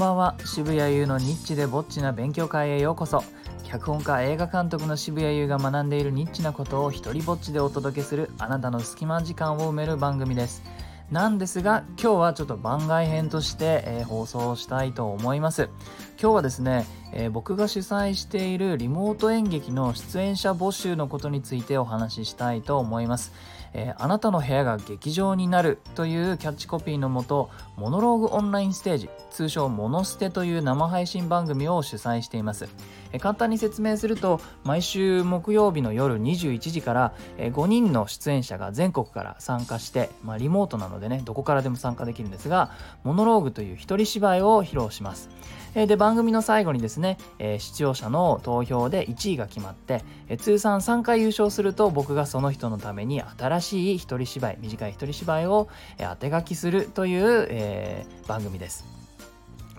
[0.00, 0.34] ばんは。
[0.46, 3.22] 渋谷優のニッチでぼっちな勉強会へようこそ。
[3.64, 10.62] 脚本家映画監督の渋谷優が学んでいるニッチなことを一人ぼっちでお届けするあなたの隙間時間を埋める番組です。
[11.10, 15.68] なんですが今日はちょっと番外編として、えー、放送したいと思います。
[16.18, 23.32] 今日はですね、えー、僕が主催しているリモート演劇の出演者募集のことについてお話ししたいと思います。
[23.72, 32.68] えー、あなたの部屋が劇場になるというキャッチコピーのもとモノローグオンラインステージ通称モノステという生配信番組を主催しています、
[33.12, 42.72] えー、簡単に説明すると毎週木曜日の夜21時から、えー、5人の出演者が全国から参加して、まあ、リモートなのでねどこからでも参加できるんですが
[43.04, 45.28] モノローグという一人芝居を披露します。
[45.74, 55.68] えで番組の最後にですね、ねえ視聴者の投票で1位が決まって、え通算3回優勝すると僕がその人のために新しい一人芝居短い一人芝居を、
[55.98, 58.99] え当て書きするという、え、番組です。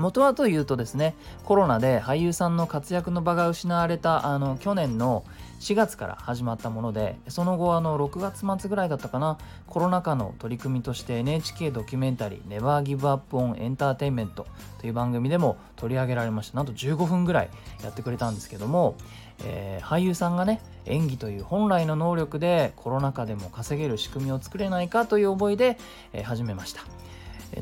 [0.00, 5.24] 元はというとですねコロナで俳優さんの活躍の場が失われたあの去年の
[5.60, 14.46] 4月から始まったものでその後あの6月末ぐらいだったかなコロナ禍の取り組みとして NHK ドキュメンタリー「ネバーギブアップオンエンターテインメント」
[14.80, 17.50] という番組でも取り上げられましたなんと15分ぐらい
[17.84, 18.96] やってくれたんですけども、
[19.44, 25.78] えー、俳優さんがね演技という本来の能力でコロナ禍でも稼げる仕組みを作れないかという思いで、
[26.14, 27.09] えー、始めました。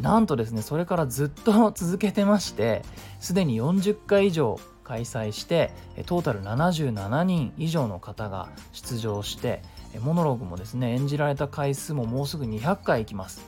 [0.00, 2.82] なんとですねそれからずっと続けてまして
[3.20, 5.70] すでに40回以上開催して
[6.06, 9.62] トータル77人以上の方が出場して
[10.00, 13.46] モノログもですね演じられた回数ももうすぐ200回いきます。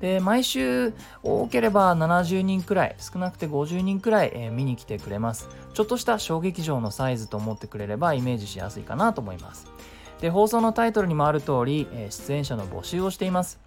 [0.00, 5.48] で毎週多ければ70人くらい少なくて50人くらい、え見に来てくれます。
[5.74, 9.70] ちょっとした小劇場のサイズと思ってくれればイメージしやすいかなと思います。
[10.20, 13.60] で放送のタイトルにもある通り、え出演者の募集をしています。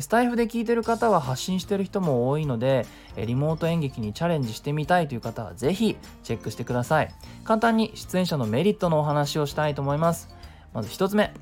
[0.00, 7.14] スタイフで聞いてる方は発信してる人も多いので、リモート演劇にチャレンジしてみたいという方はぜひチェックしてください。
[7.44, 10.28] 簡単に出演者のメリットのお話をしたいと思います。
[10.72, 11.32] まず1つ目、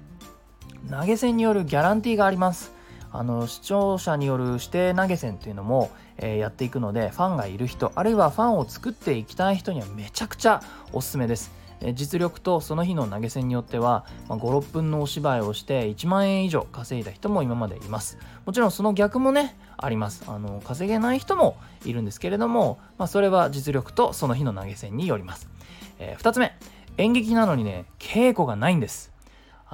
[0.90, 2.72] 投げ銭によるギャランティーがあります。
[3.14, 11.52] あの視聴者による指定投げ銭というのも、えー、やっていくのでファンがいる人あるいはファンを作っていきたい人にはめちゃくちゃおすすめです
[11.94, 18.18] 実力とその日の投げ銭によっては、ま、56分のお芝居をして1万円以上稼いだ人も今までいます。
[18.46, 20.24] もちろんその逆もねあります。
[20.28, 25.48] あの稼げない人もいるんですけれども、まあ、それは実力とその日の投げ銭によります、
[25.98, 26.52] えー、2つ目
[26.98, 29.12] 演劇なのにね稽古がないんです。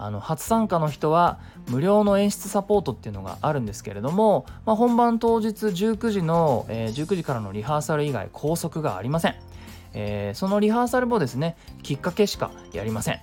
[0.00, 9.34] あの初参加の人は無料の演出サポートっていうのがあるんですけれども、まあ、本番当日19時の、えー、19時からのリハーサル以外拘束がありません。
[9.94, 13.20] えー、そのリハーサルもですねきっかけしかやりません。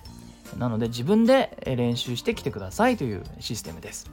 [0.58, 4.10] なので自分で練習してきてくださいというシステムです。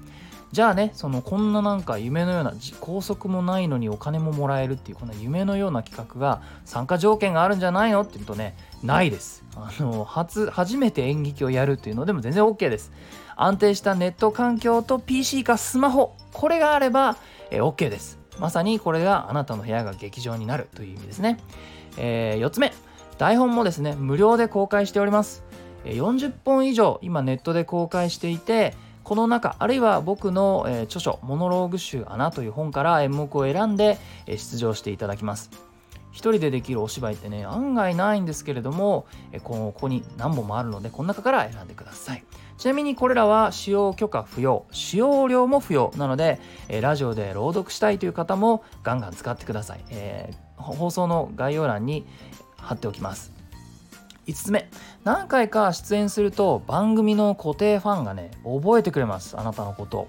[0.51, 9.43] じゃあねそのこんななんか夢のような拘束もないのにお金ももらえるっていうこんな夢のような企画が参加条件があるんじゃないのって言うとねないです。
[9.55, 12.91] あの初初めて演劇をやるっていうのでも全然 OK です。
[13.35, 17.17] 安定したネット環境と PC かスマホこれがあれば、
[17.49, 18.22] え OK です。
[18.39, 21.37] まさにこれがあなたの部屋が劇場になるという意味ですね。
[21.97, 22.73] えー、4つ目。
[23.17, 25.43] 台本もですね無料で公開しております。
[25.85, 28.73] 40本以上今ネットで公開していて
[29.03, 35.72] この中あるいは僕の、著書「モノローグ集穴」という本から演目を選んで、出場していただきます。
[36.13, 42.23] 一人でできるお芝居ってね案外ないんですけれども、えー、ここに何本もあるのでこの中から選んでください。
[42.57, 52.05] ちなみにこれらは使用許可不要使用料も不要なので、えラジオで朗読したいという方もガンガン使ってください、えー放送の概要欄に
[52.57, 53.31] 貼っておきます。
[54.25, 54.69] 5つ目。
[55.03, 59.37] 何回か出演すると番組の固定ファンがね覚えてくれます。
[59.37, 60.07] あなたのことを。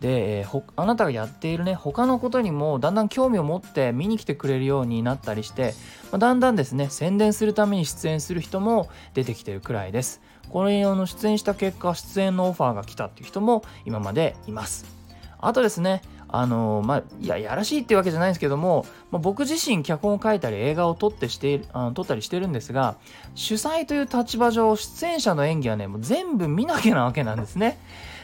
[0.00, 5.74] で、えー、あなたがやっているね他のことにもだんだん興味を持って見に来てくれるようになったりして、
[6.12, 10.20] まあ、だんだんですね宣伝するために出演する人も出てきてるくらいです。
[10.50, 14.84] これの出演した結果出演のオファーが来たっていう人も今までいます。
[15.38, 16.02] あとですね
[16.36, 22.96] あのまあ、いや、やらしいっていうわけじゃないんですけども、まあ、僕自身脚本を書いたり映画を撮ってしてあの撮ったりしてるんですが、
[23.36, 27.78] 主催という立場上、出演者の演技はね、もう全部見なきゃなわけなんですね。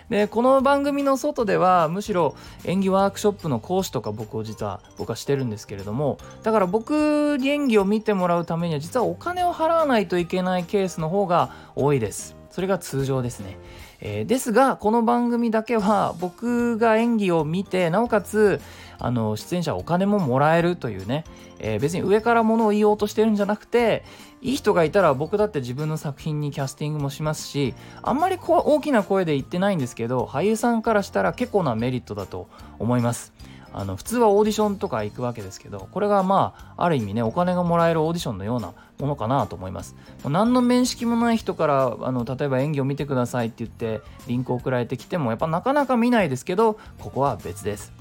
[0.08, 2.34] で、この番組の外では、むしろ
[2.64, 12.39] 演技ワークショップの講師とか僕を実は僕はしてるんですけれども、だから僕に演技を見てもらうためには、実はお金を払わないといけないケースの方が多いです。
[12.50, 13.56] それが通常ですね。
[14.00, 18.60] えー、ですがこの番組だけは僕が演技を見てなおかつ
[18.98, 21.24] あの出演者お金ももらえるというね、
[21.58, 24.04] えー、別に上からものを言おうとしてるんじゃなくて
[24.40, 32.48] いい人がいたら僕だって自分の作品にキャスティングもしますしあんまりこう大きな声で言ってないんですけど俳優さんからしたら結構なメリットだと
[32.78, 33.34] 思います
[33.72, 39.94] あの普通はオーディションとか行くわけですけどこれがまあある意味ねお金がもらえるオーディションのようなものかなと思います。
[40.24, 47.92] 何の面識もない人からあの例えば演技を見てくださいって言ってリンクを送られてきてもやっぱなかなか見ないですけどここは別です。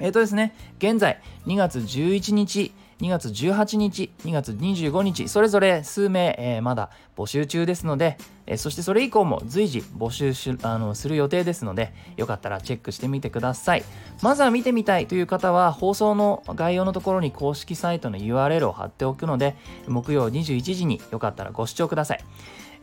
[0.00, 13.84] えっ、ー、とですね現在2月11日2月18日、2月25日、それぞれ数名、えー、まだ募集中ですので、えー、そしてそれ以降も随時募集しあのする予定ですので、よかったらチェックしてみてください。
[14.22, 19.56] まずは見てみたいという方は、放送の概要のところに公式サイトの URL を貼っておくので、
[19.88, 22.24] 木曜21時によかったらご視聴ください。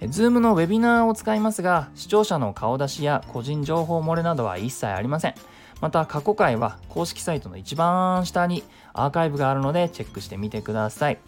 [0.01, 5.35] Zoom のウェビナーを使いますが、視聴者の顔出しや個人情報漏れなどは一切ありません。
[5.81, 8.63] また過去回は公式サイトの一番下に
[8.93, 11.19] アーカイブがあるのでチェックしてみてください。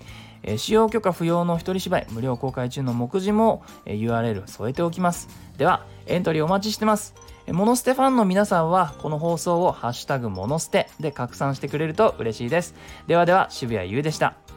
[0.41, 5.27] えー、使用許可不要の一人芝居無料公開中の目次も、えー、URL 添えておきます。
[5.57, 7.13] では、エントリーお待ちしてます。
[7.47, 12.75] モノステファンの皆さんはこの放送をハッシュタグモノステで拡散してくれると嬉しいです。
[13.07, 14.48] ではでは渋谷優でした。